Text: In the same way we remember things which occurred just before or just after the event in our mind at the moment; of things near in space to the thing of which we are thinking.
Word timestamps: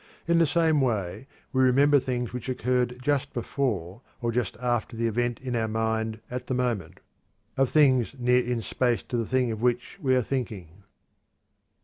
In 0.27 0.39
the 0.39 0.47
same 0.47 0.81
way 0.81 1.27
we 1.53 1.61
remember 1.61 1.99
things 1.99 2.33
which 2.33 2.49
occurred 2.49 2.97
just 3.03 3.33
before 3.33 4.01
or 4.19 4.31
just 4.31 4.57
after 4.57 4.97
the 4.97 5.05
event 5.05 5.39
in 5.39 5.55
our 5.55 5.67
mind 5.67 6.19
at 6.31 6.47
the 6.47 6.55
moment; 6.55 7.01
of 7.55 7.69
things 7.69 8.15
near 8.17 8.43
in 8.43 8.63
space 8.63 9.03
to 9.03 9.17
the 9.17 9.27
thing 9.27 9.51
of 9.51 9.61
which 9.61 9.99
we 10.01 10.15
are 10.15 10.23
thinking. 10.23 10.85